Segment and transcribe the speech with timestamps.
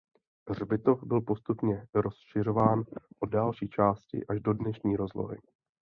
[0.49, 2.83] Hřbitov byl postupně rozšiřován
[3.19, 5.37] o další části až do dnešní rozlohy.